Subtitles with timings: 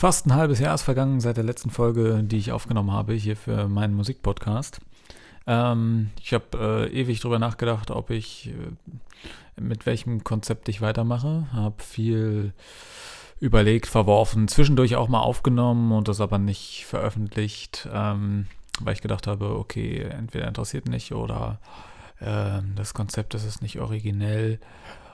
[0.00, 3.36] Fast ein halbes Jahr ist vergangen seit der letzten Folge, die ich aufgenommen habe hier
[3.36, 4.80] für meinen Musikpodcast.
[5.46, 11.48] Ähm, ich habe äh, ewig drüber nachgedacht, ob ich äh, mit welchem Konzept ich weitermache.
[11.52, 12.54] Habe viel
[13.40, 18.46] überlegt, verworfen, zwischendurch auch mal aufgenommen und das aber nicht veröffentlicht, ähm,
[18.80, 21.60] weil ich gedacht habe, okay, entweder interessiert nicht oder
[22.20, 24.60] äh, das Konzept das ist nicht originell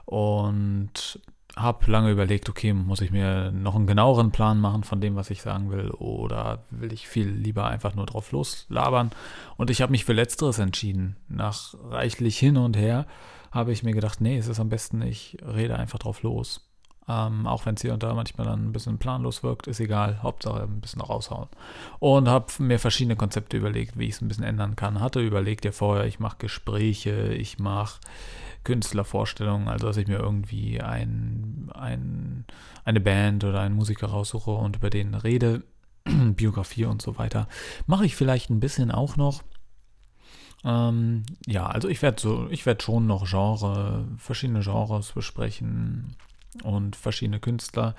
[0.05, 1.18] und
[1.57, 5.30] habe lange überlegt, okay, muss ich mir noch einen genaueren Plan machen von dem, was
[5.30, 9.10] ich sagen will, oder will ich viel lieber einfach nur drauf loslabern?
[9.56, 11.16] Und ich habe mich für Letzteres entschieden.
[11.29, 13.06] Nach reichlich hin und her
[13.51, 16.60] habe ich mir gedacht, nee, es ist am besten, ich rede einfach drauf los.
[17.09, 20.23] Ähm, auch wenn es hier und da manchmal dann ein bisschen planlos wirkt, ist egal,
[20.23, 21.48] Hauptsache ein bisschen raushauen.
[22.01, 25.01] Und habe mir verschiedene Konzepte überlegt, wie ich es ein bisschen ändern kann.
[25.01, 28.01] Hatte überlegt ja vorher, ich mache Gespräche, ich mache
[28.66, 32.45] Künstlervorstellungen, also dass ich mir irgendwie ein, ein,
[32.84, 35.62] eine Band oder einen Musiker raussuche und über den rede,
[36.05, 37.47] Biografie und so weiter.
[37.87, 39.45] Mache ich vielleicht ein bisschen auch noch.
[40.65, 46.16] Ähm, ja, also ich werde so, ich werde schon noch Genre, verschiedene Genres besprechen
[46.65, 47.95] und verschiedene Künstler.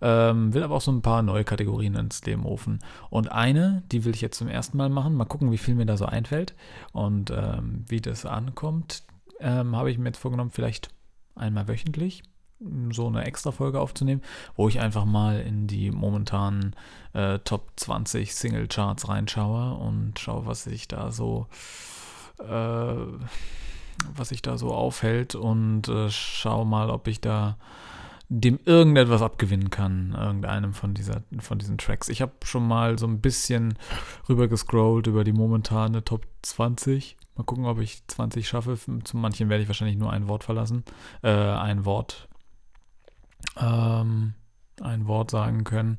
[0.00, 2.78] Ähm, will aber auch so ein paar neue Kategorien ins Leben rufen.
[3.10, 5.16] Und eine, die will ich jetzt zum ersten Mal machen.
[5.16, 6.54] Mal gucken, wie viel mir da so einfällt
[6.92, 9.02] und ähm, wie das ankommt
[9.40, 10.88] ähm, habe ich mir jetzt vorgenommen, vielleicht
[11.34, 12.22] einmal wöchentlich
[12.90, 14.22] so eine extra Folge aufzunehmen,
[14.56, 16.74] wo ich einfach mal in die momentanen
[17.12, 21.46] äh, Top 20 Single Charts reinschaue und schaue, was sich da so
[22.38, 22.94] äh,
[24.16, 27.56] was sich da so aufhält und äh, schaue mal, ob ich da
[28.28, 32.08] dem irgendetwas abgewinnen kann, irgendeinem von, dieser, von diesen Tracks.
[32.08, 33.74] Ich habe schon mal so ein bisschen
[34.28, 38.78] rüber gescrollt über die momentane Top 20 Mal gucken, ob ich 20 schaffe.
[39.04, 40.84] Zu manchen werde ich wahrscheinlich nur ein Wort verlassen.
[41.22, 42.28] Äh, ein Wort.
[43.56, 44.34] Ähm,
[44.80, 45.98] ein Wort sagen können.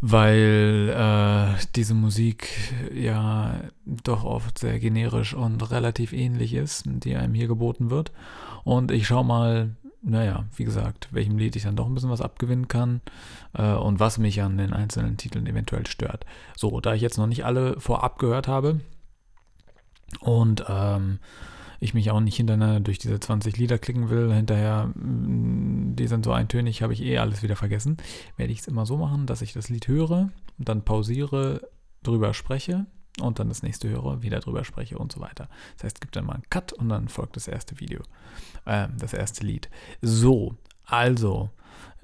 [0.00, 2.48] Weil äh, diese Musik
[2.92, 8.10] ja doch oft sehr generisch und relativ ähnlich ist, die einem hier geboten wird.
[8.64, 12.20] Und ich schaue mal, naja, wie gesagt, welchem Lied ich dann doch ein bisschen was
[12.20, 13.00] abgewinnen kann
[13.54, 16.26] äh, und was mich an den einzelnen Titeln eventuell stört.
[16.56, 18.80] So, da ich jetzt noch nicht alle vorab gehört habe,
[20.20, 21.18] und ähm,
[21.82, 26.24] ich mich auch nicht hintereinander durch diese 20 Lieder klicken will, hinterher, mm, die sind
[26.24, 27.96] so eintönig, habe ich eh alles wieder vergessen,
[28.36, 31.68] werde ich es immer so machen, dass ich das Lied höre, dann pausiere,
[32.04, 32.86] drüber spreche
[33.20, 35.48] und dann das nächste höre, wieder drüber spreche und so weiter.
[35.74, 38.02] Das heißt, es gibt dann mal einen Cut und dann folgt das erste Video,
[38.64, 39.68] äh, das erste Lied.
[40.00, 41.50] So, also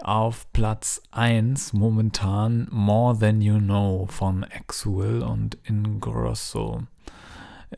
[0.02, 6.82] auf Platz 1 momentan More Than You Know von Axwell und Ingrosso.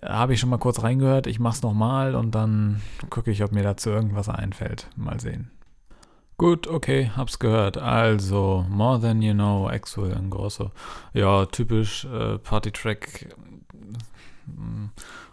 [0.05, 1.27] Habe ich schon mal kurz reingehört.
[1.27, 2.81] Ich mache es nochmal und dann
[3.11, 4.89] gucke ich, ob mir dazu irgendwas einfällt.
[4.97, 5.51] Mal sehen.
[6.41, 7.77] Gut, okay, hab's gehört.
[7.77, 10.71] Also, More Than You Know, Axel in Grosso.
[11.12, 13.37] Ja, typisch äh, Party-Track.
[14.47, 14.91] Hm,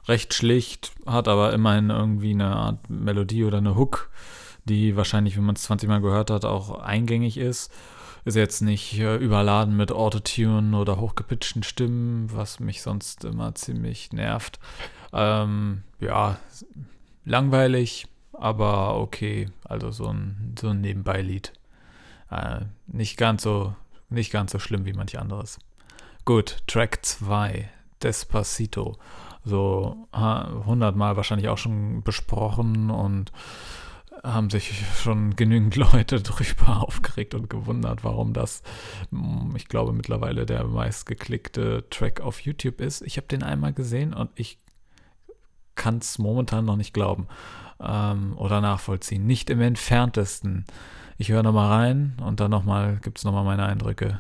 [0.08, 4.10] recht schlicht, hat aber immerhin irgendwie eine Art Melodie oder eine Hook,
[4.66, 7.72] die wahrscheinlich, wenn man es 20 Mal gehört hat, auch eingängig ist.
[8.28, 14.12] Ist jetzt nicht äh, überladen mit Autotune oder hochgepitchten Stimmen, was mich sonst immer ziemlich
[14.12, 14.60] nervt.
[15.14, 16.38] Ähm, ja,
[17.24, 19.50] langweilig, aber okay.
[19.64, 21.54] Also so ein, so ein Nebenbeilied.
[22.30, 23.74] Äh, nicht, ganz so,
[24.10, 25.58] nicht ganz so schlimm wie manch anderes.
[26.26, 27.70] Gut, Track 2,
[28.04, 28.98] Despacito.
[29.46, 33.32] So 100 Mal wahrscheinlich auch schon besprochen und
[34.34, 38.62] haben sich schon genügend Leute drüber aufgeregt und gewundert, warum das,
[39.12, 43.02] mm, ich glaube, mittlerweile der meistgeklickte Track auf YouTube ist.
[43.02, 44.58] Ich habe den einmal gesehen und ich
[45.76, 47.28] kann es momentan noch nicht glauben
[47.80, 49.26] ähm, oder nachvollziehen.
[49.26, 50.66] Nicht im entferntesten.
[51.18, 54.20] Ich höre nochmal rein und dann nochmal, gibt es nochmal meine Eindrücke.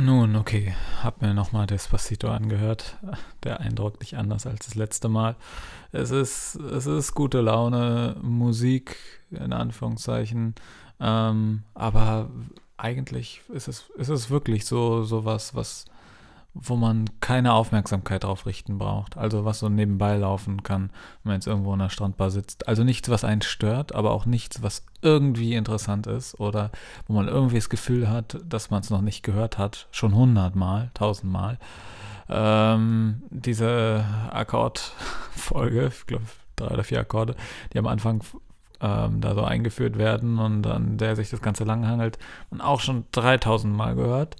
[0.00, 2.96] Nun, okay, hab mir nochmal Despacito angehört.
[3.42, 5.34] Der Eindruck nicht anders als das letzte Mal.
[5.90, 8.96] Es ist, es ist gute Laune, Musik
[9.32, 10.54] in Anführungszeichen,
[11.00, 12.30] ähm, aber
[12.76, 15.86] eigentlich ist es, ist es wirklich so, so was, was
[16.54, 19.16] wo man keine Aufmerksamkeit drauf richten braucht.
[19.16, 20.90] Also was so nebenbei laufen kann,
[21.22, 22.66] wenn man jetzt irgendwo in der Strandbar sitzt.
[22.66, 26.70] Also nichts, was einen stört, aber auch nichts, was irgendwie interessant ist oder
[27.06, 30.90] wo man irgendwie das Gefühl hat, dass man es noch nicht gehört hat, schon hundertmal,
[30.94, 31.58] tausendmal.
[32.28, 36.24] Ähm, diese Akkordfolge, ich glaube
[36.56, 37.36] drei oder vier Akkorde,
[37.72, 38.22] die am Anfang
[38.80, 42.18] ähm, da so eingeführt werden und dann der sich das Ganze langhangelt
[42.50, 44.36] und auch schon 3000 Mal gehört,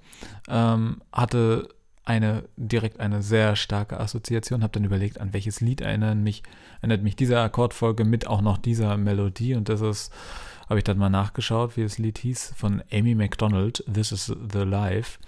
[0.48, 1.68] ähm, hatte
[2.08, 6.42] eine direkt eine sehr starke Assoziation, habe dann überlegt, an welches Lied erinnern mich,
[6.80, 10.12] erinnert mich diese Akkordfolge mit auch noch dieser Melodie und das ist
[10.68, 14.58] habe ich dann mal nachgeschaut, wie das Lied hieß, von Amy MacDonald, This is the
[14.58, 15.18] Life.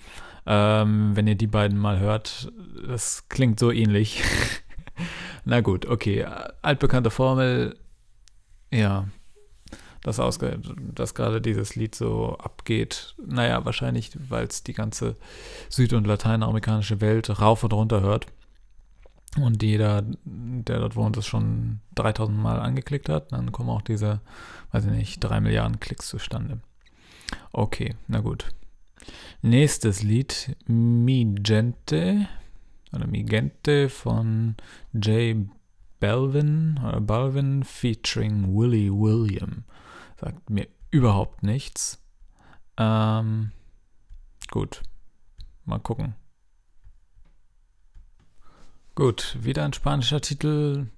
[0.46, 2.52] Ähm, wenn ihr die beiden mal hört,
[2.86, 4.22] das klingt so ähnlich.
[5.44, 6.26] Na gut, okay.
[6.60, 7.76] Altbekannte Formel.
[8.70, 9.08] Ja.
[10.02, 10.18] Dass,
[10.94, 13.14] dass gerade dieses Lied so abgeht.
[13.24, 15.16] Naja, wahrscheinlich, weil es die ganze
[15.68, 18.26] süd- und lateinamerikanische Welt rauf und runter hört.
[19.36, 23.32] Und jeder, der dort wohnt, es schon 3000 Mal angeklickt hat.
[23.32, 24.20] Dann kommen auch diese,
[24.72, 26.60] weiß ich nicht, 3 Milliarden Klicks zustande.
[27.52, 28.48] Okay, na gut.
[29.42, 32.26] Nächstes Lied, Mi Gente
[32.92, 34.56] oder Mi Gente von
[34.92, 35.46] Jay
[36.00, 39.64] Balvin oder Balvin featuring Willie William.
[40.20, 42.04] Sagt mir überhaupt nichts.
[42.76, 43.52] Ähm,
[44.50, 44.82] gut,
[45.64, 46.14] mal gucken.
[48.94, 50.88] Gut, wieder ein spanischer Titel.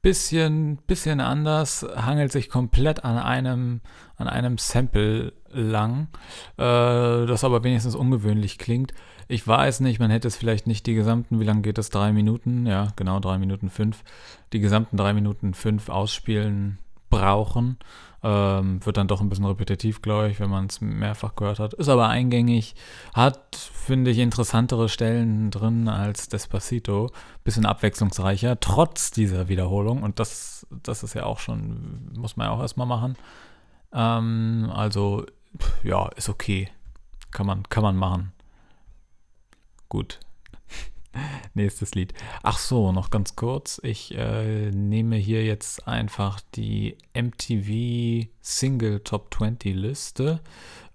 [0.00, 3.82] Bisschen, bisschen anders, hangelt sich komplett an einem,
[4.16, 6.08] an einem Sample lang,
[6.56, 8.94] äh, das aber wenigstens ungewöhnlich klingt.
[9.28, 11.90] Ich weiß nicht, man hätte es vielleicht nicht die gesamten, wie lange geht das?
[11.90, 12.64] Drei Minuten?
[12.66, 14.02] Ja, genau, drei Minuten fünf.
[14.54, 16.78] Die gesamten drei Minuten fünf ausspielen
[17.10, 17.78] brauchen.
[18.26, 21.74] Ähm, wird dann doch ein bisschen repetitiv, glaube ich, wenn man es mehrfach gehört hat.
[21.74, 22.74] Ist aber eingängig.
[23.12, 27.10] Hat, finde ich, interessantere Stellen drin als Despacito.
[27.44, 30.02] Bisschen abwechslungsreicher, trotz dieser Wiederholung.
[30.02, 33.14] Und das, das ist ja auch schon, muss man ja auch erstmal machen.
[33.92, 35.26] Ähm, also,
[35.82, 36.70] ja, ist okay.
[37.30, 38.32] Kann man, kann man machen.
[39.90, 40.18] Gut.
[41.54, 42.14] Nächstes Lied.
[42.42, 43.80] Ach so, noch ganz kurz.
[43.82, 50.40] Ich äh, nehme hier jetzt einfach die MTV Single Top 20 Liste.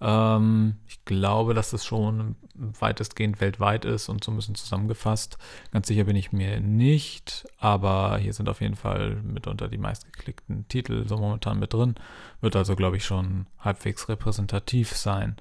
[0.02, 5.38] Ähm, ich glaube, dass es schon weitestgehend weltweit ist und so ein bisschen zusammengefasst.
[5.72, 10.68] Ganz sicher bin ich mir nicht, aber hier sind auf jeden Fall mitunter die meistgeklickten
[10.68, 11.96] Titel so momentan mit drin.
[12.42, 15.38] Wird also, glaube ich, schon halbwegs repräsentativ sein.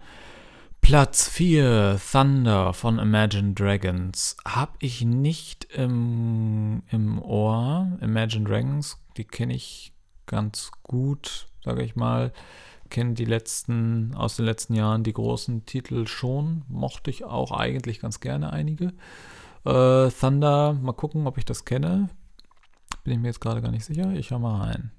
[0.88, 4.38] Platz 4, Thunder von Imagine Dragons.
[4.46, 7.98] Hab ich nicht im, im Ohr.
[8.00, 9.92] Imagine Dragons, die kenne ich
[10.24, 12.32] ganz gut, sage ich mal.
[12.88, 16.64] Kenne die letzten, aus den letzten Jahren die großen Titel schon.
[16.68, 18.94] Mochte ich auch eigentlich ganz gerne einige.
[19.66, 22.08] Äh, Thunder, mal gucken, ob ich das kenne.
[23.04, 24.14] Bin ich mir jetzt gerade gar nicht sicher.
[24.14, 24.90] Ich höre mal rein.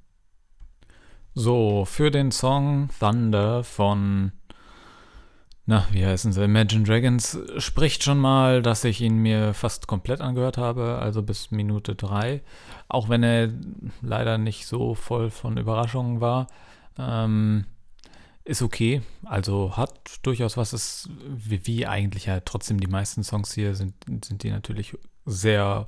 [1.33, 4.33] So, für den Song Thunder von
[5.69, 6.43] na, wie heißen sie?
[6.43, 11.51] Imagine Dragons spricht schon mal, dass ich ihn mir fast komplett angehört habe, also bis
[11.51, 12.41] Minute 3.
[12.87, 13.49] Auch wenn er
[14.01, 16.47] leider nicht so voll von Überraschungen war.
[16.97, 17.65] Ähm,
[18.45, 19.03] ist okay.
[19.23, 19.93] Also hat
[20.23, 20.73] durchaus was.
[20.73, 23.93] Ist, wie, wie eigentlich ja trotzdem die meisten Songs hier sind,
[24.25, 25.85] sind die natürlich sehr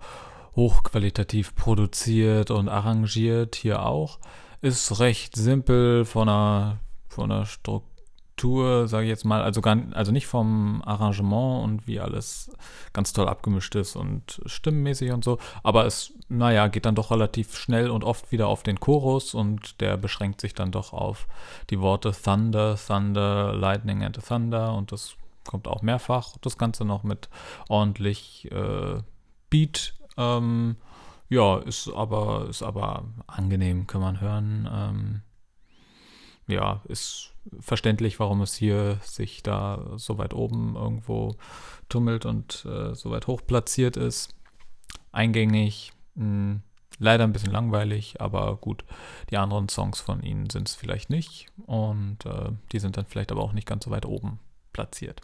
[0.55, 3.55] hochqualitativ produziert und arrangiert.
[3.55, 4.19] Hier auch.
[4.61, 7.90] Ist recht simpel von einer, von einer Struktur
[8.41, 12.51] Struktur, sage ich jetzt mal, also, gar, also nicht vom Arrangement und wie alles
[12.91, 17.55] ganz toll abgemischt ist und stimmenmäßig und so, aber es, naja, geht dann doch relativ
[17.55, 21.27] schnell und oft wieder auf den Chorus und der beschränkt sich dann doch auf
[21.69, 25.13] die Worte Thunder, Thunder, Lightning and Thunder und das
[25.45, 26.35] kommt auch mehrfach.
[26.41, 27.29] Das Ganze noch mit
[27.69, 29.01] ordentlich äh,
[29.51, 29.93] Beat.
[30.17, 30.77] Ähm,
[31.29, 34.67] ja, ist aber, ist aber angenehm, kann man hören.
[34.71, 35.21] Ähm,
[36.47, 41.35] ja, ist verständlich, warum es hier sich da so weit oben irgendwo
[41.89, 44.35] tummelt und äh, so weit hoch platziert ist.
[45.11, 46.61] Eingängig, mh, hm,
[46.99, 48.85] leider ein bisschen langweilig, aber gut,
[49.29, 53.31] die anderen Songs von ihnen sind es vielleicht nicht und äh, die sind dann vielleicht
[53.31, 54.39] aber auch nicht ganz so weit oben
[54.71, 55.21] platziert.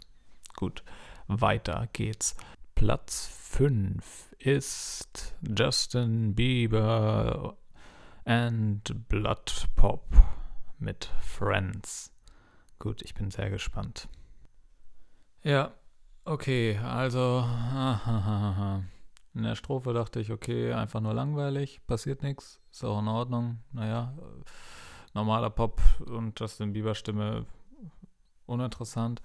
[0.56, 0.82] Gut,
[1.28, 2.36] weiter geht's.
[2.74, 7.56] Platz 5 ist Justin Bieber
[8.24, 10.04] and Blood Pop
[10.78, 12.12] mit Friends.
[12.78, 14.08] Gut, ich bin sehr gespannt.
[15.42, 15.72] Ja,
[16.24, 17.38] okay, also
[19.34, 23.58] in der Strophe dachte ich, okay, einfach nur langweilig, passiert nichts, ist auch in Ordnung.
[23.72, 24.14] Naja,
[25.14, 27.46] normaler Pop und Justin Bieber Stimme
[28.46, 29.20] uninteressant.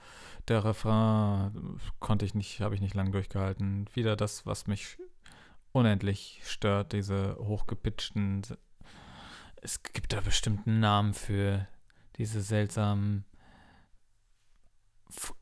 [0.48, 3.90] Der Refrain konnte ich nicht, habe ich nicht lang durchgehalten.
[3.94, 4.98] Wieder das, was mich
[5.72, 8.44] unendlich stört, diese hochgepitchten
[9.64, 11.68] es gibt da bestimmt einen Namen für
[12.18, 13.26] diese seltsamen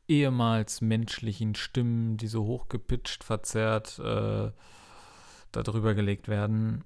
[0.06, 4.52] ehemals menschlichen Stimmen, die so hochgepitcht, verzerrt äh,
[5.50, 6.84] da drüber gelegt werden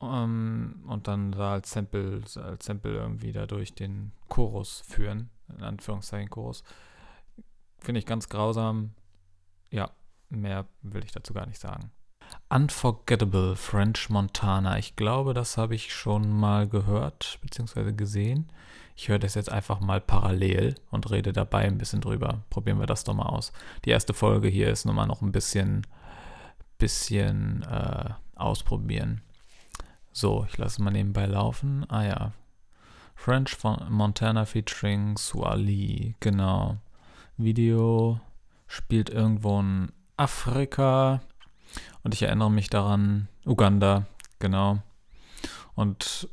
[0.00, 6.30] ähm, und dann da als Sample, als Sample irgendwie dadurch den Chorus führen, in Anführungszeichen
[6.30, 6.62] Chorus.
[7.78, 8.94] Finde ich ganz grausam.
[9.70, 9.90] Ja,
[10.28, 11.90] mehr will ich dazu gar nicht sagen.
[12.52, 14.76] Unforgettable French Montana.
[14.76, 17.92] Ich glaube, das habe ich schon mal gehört bzw.
[17.92, 18.50] gesehen.
[18.96, 22.42] Ich höre das jetzt einfach mal parallel und rede dabei ein bisschen drüber.
[22.50, 23.52] Probieren wir das doch mal aus.
[23.84, 25.86] Die erste Folge hier ist nun mal noch ein bisschen,
[26.76, 29.22] bisschen äh, ausprobieren.
[30.10, 31.86] So, ich lasse mal nebenbei laufen.
[31.88, 32.32] Ah ja.
[33.14, 33.56] French
[33.88, 36.16] Montana featuring Suali.
[36.18, 36.78] Genau.
[37.36, 38.20] Video
[38.66, 41.20] spielt irgendwo in Afrika.
[42.02, 44.06] Und ich erinnere mich daran, Uganda,
[44.38, 44.82] genau.
[45.74, 46.28] Und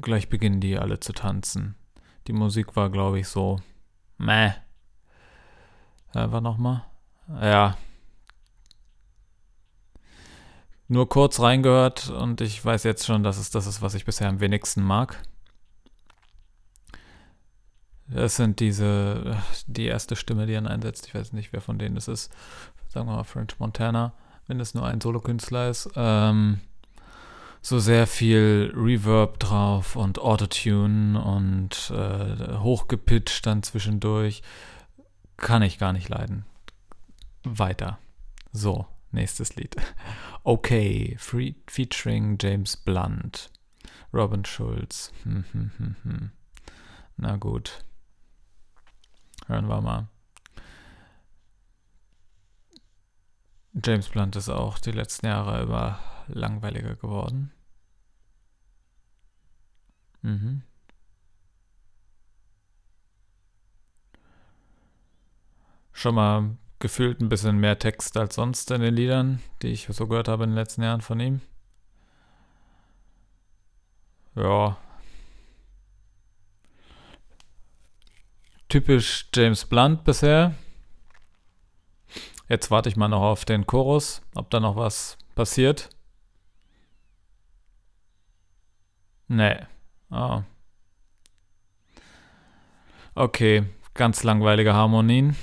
[0.00, 1.74] gleich beginnen die alle zu tanzen.
[2.26, 3.60] Die Musik war, glaube ich, so,
[4.18, 4.52] meh.
[6.14, 6.84] Äh, war nochmal?
[7.28, 7.76] Ja.
[10.88, 14.28] Nur kurz reingehört und ich weiß jetzt schon, dass es das ist, was ich bisher
[14.28, 15.22] am wenigsten mag.
[18.06, 19.36] Das sind diese,
[19.66, 21.06] die erste Stimme, die dann einsetzt.
[21.06, 22.32] Ich weiß nicht, wer von denen das ist.
[22.88, 24.14] Sagen wir mal French Montana
[24.48, 26.60] wenn es nur ein Solokünstler ist, ähm,
[27.60, 34.42] so sehr viel Reverb drauf und Autotune und äh, hochgepitcht dann zwischendurch.
[35.36, 36.44] Kann ich gar nicht leiden.
[37.44, 37.98] Weiter.
[38.52, 39.76] So, nächstes Lied.
[40.44, 43.50] Okay, free, featuring James Blunt.
[44.14, 45.12] Robin Schulz.
[45.24, 46.30] Hm, hm, hm, hm.
[47.18, 47.84] Na gut.
[49.46, 50.08] Hören wir mal.
[53.84, 57.52] James Blunt ist auch die letzten Jahre immer langweiliger geworden.
[60.22, 60.62] Mhm.
[65.92, 70.06] Schon mal gefühlt ein bisschen mehr Text als sonst in den Liedern, die ich so
[70.06, 71.40] gehört habe in den letzten Jahren von ihm.
[74.34, 74.76] Ja.
[78.68, 80.54] Typisch James Blunt bisher.
[82.48, 85.90] Jetzt warte ich mal noch auf den Chorus, ob da noch was passiert.
[89.28, 89.56] Nee.
[90.10, 90.42] Oh.
[93.14, 95.36] Okay, ganz langweilige Harmonien.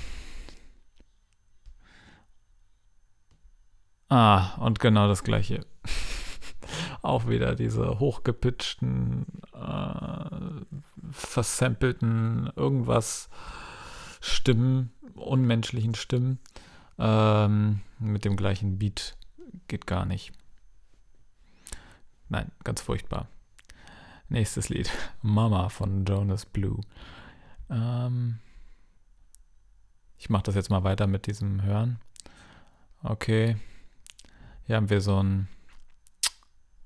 [4.08, 5.64] Ah, und genau das gleiche.
[7.02, 13.28] Auch wieder diese hochgepitchten, äh, versampelten irgendwas
[14.20, 16.40] Stimmen, unmenschlichen Stimmen.
[16.98, 19.16] Ähm, mit dem gleichen Beat
[19.68, 20.32] geht gar nicht.
[22.28, 23.28] Nein, ganz furchtbar.
[24.28, 24.90] Nächstes Lied.
[25.22, 26.80] Mama von Jonas Blue.
[27.70, 28.38] Ähm,
[30.18, 32.00] ich mache das jetzt mal weiter mit diesem Hören.
[33.02, 33.56] Okay.
[34.66, 35.48] Hier haben wir so, ein,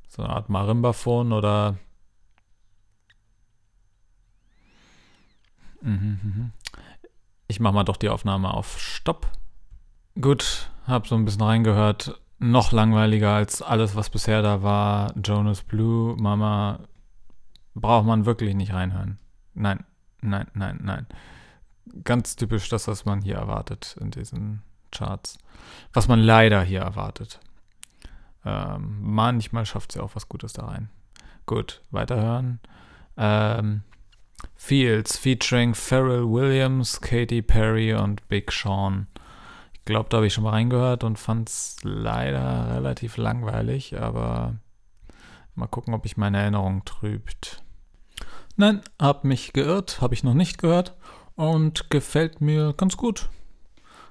[0.09, 1.79] so eine Art Marimbaphon oder.
[5.81, 6.53] Mhm, mhm.
[7.49, 9.33] Ich mache mal doch die Aufnahme auf Stopp.
[10.19, 12.21] Gut, hab so ein bisschen reingehört.
[12.39, 15.15] Noch langweiliger als alles, was bisher da war.
[15.23, 16.81] Jonas Blue, Mama,
[17.75, 19.19] braucht man wirklich nicht reinhören.
[19.55, 19.85] Nein,
[20.21, 21.07] nein, nein, nein.
[22.05, 25.39] Ganz typisch das, was man hier erwartet in diesen Charts.
[25.93, 27.41] Was man leider hier erwartet.
[28.45, 30.89] Ähm, manchmal schafft sie auch was Gutes da rein.
[31.47, 32.61] Gut, weiterhören.
[33.17, 33.83] Ähm,
[34.57, 39.07] Fields featuring Pharrell Williams, Katy Perry und Big Sean
[39.85, 44.57] glaube, da habe ich schon mal reingehört und fand es leider relativ langweilig, aber
[45.55, 47.63] mal gucken, ob ich meine Erinnerung trübt.
[48.57, 50.95] Nein, habe mich geirrt, habe ich noch nicht gehört
[51.35, 53.29] und gefällt mir ganz gut.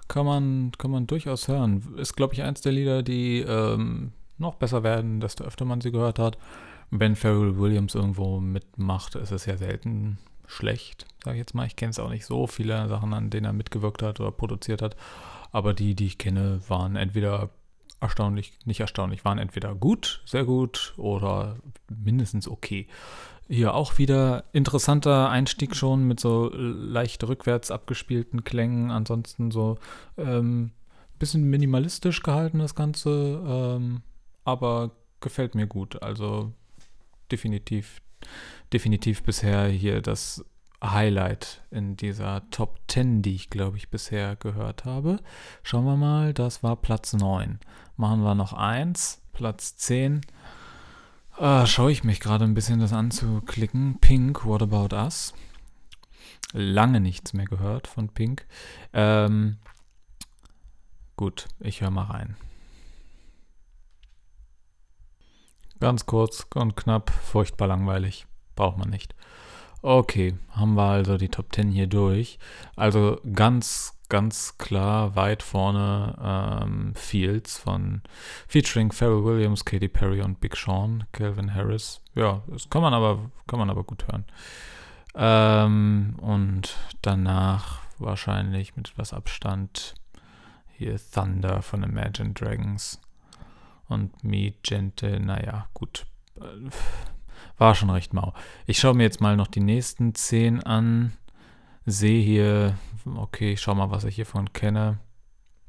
[0.07, 1.95] Kann man, kann man durchaus hören.
[1.97, 5.91] Ist, glaube ich, eins der Lieder, die ähm, noch besser werden, desto öfter man sie
[5.91, 6.37] gehört hat.
[6.89, 11.67] Wenn Pharrell Williams irgendwo mitmacht, ist es ja selten schlecht, sage ich jetzt mal.
[11.67, 14.81] Ich kenne es auch nicht so viele Sachen, an denen er mitgewirkt hat oder produziert
[14.81, 14.95] hat.
[15.51, 17.49] Aber die, die ich kenne, waren entweder
[17.99, 21.57] erstaunlich, nicht erstaunlich, waren entweder gut, sehr gut oder
[21.89, 22.87] mindestens okay.
[23.47, 28.91] Hier auch wieder interessanter Einstieg schon mit so leicht rückwärts abgespielten Klängen.
[28.91, 29.79] Ansonsten so
[30.17, 30.71] ähm,
[31.17, 34.01] bisschen minimalistisch gehalten das Ganze, ähm,
[34.45, 36.01] aber gefällt mir gut.
[36.01, 36.53] Also
[37.31, 38.01] definitiv,
[38.71, 40.45] definitiv bisher hier das
[40.83, 45.19] Highlight in dieser Top 10, die ich glaube ich bisher gehört habe.
[45.63, 47.59] Schauen wir mal, das war Platz 9.
[47.97, 50.21] Machen wir noch eins, Platz 10.
[51.37, 53.99] Äh, schaue ich mich gerade ein bisschen das anzuklicken.
[53.99, 55.33] Pink, What About Us?
[56.53, 58.45] Lange nichts mehr gehört von Pink.
[58.93, 59.57] Ähm,
[61.15, 62.35] gut, ich höre mal rein.
[65.79, 68.25] Ganz kurz und knapp, furchtbar langweilig.
[68.55, 69.15] Braucht man nicht.
[69.81, 72.37] Okay, haben wir also die Top 10 hier durch.
[72.75, 78.01] Also ganz, ganz klar weit vorne ähm, Fields von
[78.47, 82.01] featuring Pharrell Williams, Katy Perry und Big Sean, Calvin Harris.
[82.13, 84.25] Ja, das kann man aber, kann man aber gut hören.
[85.15, 89.95] Ähm, und danach wahrscheinlich mit etwas Abstand
[90.67, 92.99] hier Thunder von Imagine Dragons
[93.87, 96.05] und Me Gente, naja, gut.
[97.57, 98.33] War schon recht mau.
[98.65, 101.13] Ich schaue mir jetzt mal noch die nächsten 10 an.
[101.85, 102.77] Sehe hier,
[103.15, 104.99] okay, ich schau mal, was ich hiervon kenne.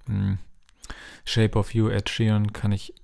[0.06, 0.38] Hm.
[1.24, 2.94] Shape of You, Ed Sheeran kann ich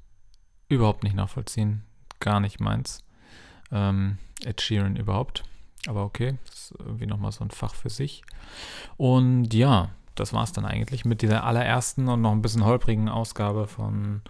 [0.68, 1.84] überhaupt nicht nachvollziehen.
[2.20, 3.04] Gar nicht meins.
[3.70, 5.44] Ähm, Ed Sheeran überhaupt.
[5.86, 8.22] Aber okay, das ist irgendwie nochmal so ein Fach für sich.
[8.96, 13.08] Und ja, das war es dann eigentlich mit dieser allerersten und noch ein bisschen holprigen
[13.08, 14.22] Ausgabe von,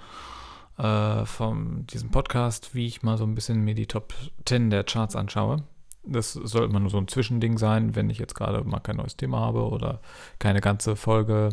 [0.78, 4.14] äh, von diesem Podcast, wie ich mal so ein bisschen mir die Top
[4.44, 5.64] 10 der Charts anschaue.
[6.04, 9.16] Das soll immer nur so ein Zwischending sein, wenn ich jetzt gerade mal kein neues
[9.16, 10.00] Thema habe oder
[10.38, 11.50] keine ganze Folge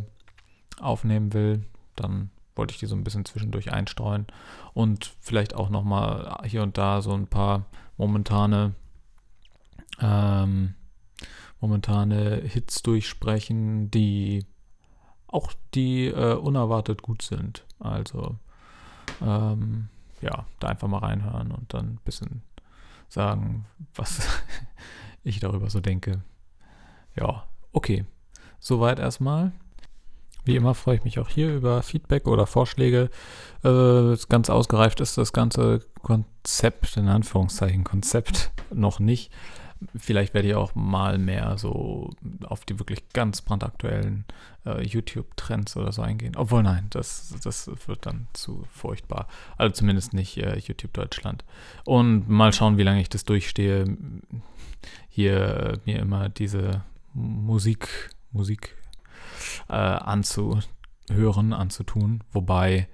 [0.80, 1.66] aufnehmen will,
[1.96, 4.28] dann wollte ich die so ein bisschen zwischendurch einstreuen
[4.74, 7.66] und vielleicht auch nochmal hier und da so ein paar
[7.98, 8.76] momentane
[10.00, 10.76] ähm,
[11.60, 14.46] momentane Hits durchsprechen, die
[15.28, 17.66] auch die äh, unerwartet gut sind.
[17.80, 18.36] Also
[19.22, 19.90] ähm,
[20.22, 22.44] ja, da einfach mal reinhören und dann ein bisschen
[23.10, 23.66] sagen,
[23.96, 24.28] was
[25.24, 26.22] ich darüber so denke.
[27.16, 28.06] Ja, okay.
[28.60, 29.52] Soweit erstmal.
[30.46, 33.10] Wie immer freue ich mich auch hier über Feedback oder Vorschläge.
[33.64, 39.32] Äh, ganz ausgereift ist das ganze Konzept, in Anführungszeichen Konzept, noch nicht
[39.96, 42.10] vielleicht werde ich auch mal mehr so
[42.44, 44.26] auf die wirklich ganz brandaktuellen
[44.66, 46.36] äh, YouTube-Trends oder so eingehen.
[46.36, 49.28] Obwohl, nein, das, das wird dann zu furchtbar.
[49.58, 51.44] Also zumindest nicht äh, YouTube Deutschland.
[51.86, 53.98] Und mal schauen, wie lange ich das durchstehe,
[55.10, 58.76] hier mir immer diese Musik, Musik
[59.70, 62.24] äh, anzuhören, anzutun.
[62.32, 62.88] Wobei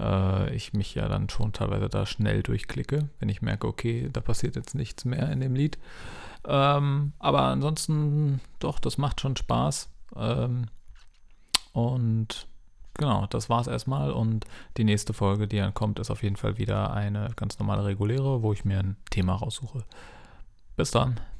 [0.00, 4.20] äh, ich mich ja dann schon teilweise da schnell durchklicke, wenn ich merke, okay, da
[4.20, 5.78] passiert jetzt nichts mehr in dem Lied.
[6.46, 9.88] Ähm, aber ansonsten, doch, das macht schon Spaß.
[10.16, 10.66] Ähm,
[11.72, 12.46] und
[12.94, 14.10] genau, das war es erstmal.
[14.10, 14.44] Und
[14.76, 18.42] die nächste Folge, die dann kommt, ist auf jeden Fall wieder eine ganz normale reguläre,
[18.42, 19.84] wo ich mir ein Thema raussuche.
[20.76, 21.20] Bis dann.